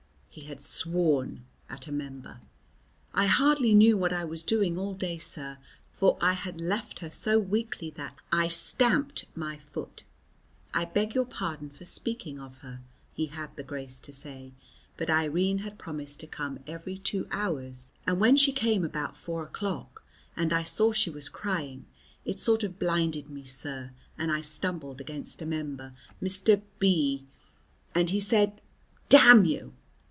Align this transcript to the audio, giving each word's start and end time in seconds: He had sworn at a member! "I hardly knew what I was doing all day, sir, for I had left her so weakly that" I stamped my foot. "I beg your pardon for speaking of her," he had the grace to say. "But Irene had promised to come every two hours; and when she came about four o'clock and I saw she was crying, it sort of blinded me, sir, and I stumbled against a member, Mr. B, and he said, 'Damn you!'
He 0.33 0.45
had 0.45 0.61
sworn 0.61 1.43
at 1.69 1.87
a 1.87 1.91
member! 1.91 2.39
"I 3.13 3.25
hardly 3.25 3.75
knew 3.75 3.97
what 3.97 4.13
I 4.13 4.23
was 4.23 4.43
doing 4.43 4.77
all 4.77 4.93
day, 4.93 5.17
sir, 5.17 5.57
for 5.91 6.17
I 6.21 6.31
had 6.31 6.61
left 6.61 6.99
her 6.99 7.09
so 7.09 7.37
weakly 7.37 7.89
that" 7.97 8.15
I 8.31 8.47
stamped 8.47 9.25
my 9.35 9.57
foot. 9.57 10.05
"I 10.73 10.85
beg 10.85 11.13
your 11.13 11.25
pardon 11.25 11.69
for 11.69 11.83
speaking 11.83 12.39
of 12.39 12.59
her," 12.59 12.79
he 13.13 13.25
had 13.25 13.53
the 13.57 13.63
grace 13.63 13.99
to 13.99 14.13
say. 14.13 14.53
"But 14.95 15.09
Irene 15.09 15.57
had 15.57 15.77
promised 15.77 16.21
to 16.21 16.27
come 16.27 16.59
every 16.65 16.97
two 16.97 17.27
hours; 17.29 17.85
and 18.07 18.17
when 18.17 18.37
she 18.37 18.53
came 18.53 18.85
about 18.85 19.17
four 19.17 19.43
o'clock 19.43 20.01
and 20.37 20.53
I 20.53 20.63
saw 20.63 20.93
she 20.93 21.09
was 21.09 21.27
crying, 21.27 21.87
it 22.23 22.39
sort 22.39 22.63
of 22.63 22.79
blinded 22.79 23.29
me, 23.29 23.43
sir, 23.43 23.91
and 24.17 24.31
I 24.31 24.39
stumbled 24.39 25.01
against 25.01 25.41
a 25.41 25.45
member, 25.45 25.91
Mr. 26.23 26.61
B, 26.79 27.25
and 27.93 28.11
he 28.11 28.21
said, 28.21 28.61
'Damn 29.09 29.43
you!' 29.43 29.73